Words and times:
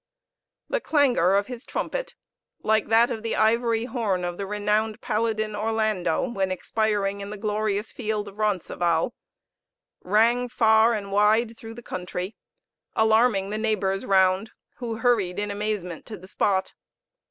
The 0.67 0.81
clangor 0.81 1.35
of 1.35 1.45
his 1.45 1.63
trumpet, 1.63 2.15
like 2.63 2.87
that 2.87 3.11
of 3.11 3.21
the 3.21 3.35
ivory 3.35 3.85
horn 3.85 4.25
of 4.25 4.39
the 4.39 4.47
renowned 4.47 4.99
Paladin 4.99 5.55
Orlando, 5.55 6.27
when 6.27 6.49
expiring 6.49 7.21
in 7.21 7.29
the 7.29 7.37
glorious 7.37 7.91
field 7.91 8.27
of 8.27 8.39
Roncesvalles, 8.39 9.13
rang 10.03 10.49
far 10.49 10.93
and 10.95 11.11
wide 11.11 11.55
through 11.55 11.75
the 11.75 11.83
country, 11.83 12.35
alarming 12.95 13.51
the 13.51 13.59
neighbors 13.59 14.03
round, 14.03 14.49
who 14.77 14.95
hurried 14.95 15.37
in 15.37 15.51
amazement 15.51 16.07
to 16.07 16.17
the 16.17 16.27
spot. 16.27 16.73